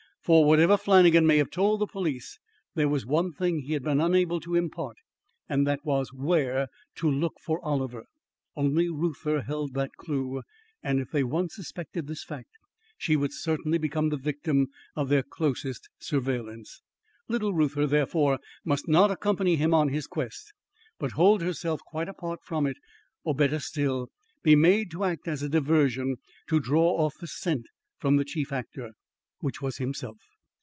[0.23, 2.37] For whatever Flannagan may have told the police,
[2.75, 4.97] there was one thing he had been unable to impart,
[5.49, 8.05] and that was where to look for Oliver.
[8.55, 10.43] Only Reuther held that clew,
[10.83, 12.49] and if they once suspected this fact,
[12.99, 16.83] she would certainly become the victim of their closest surveillance.
[17.27, 20.53] Little Reuther, therefore, must not accompany him on his quest,
[20.99, 22.77] but hold herself quite apart from it;
[23.23, 24.09] or, better still,
[24.43, 27.65] be made to act as a diversion to draw off the scent
[27.97, 28.91] from the chief actor,
[29.43, 30.17] which was himself.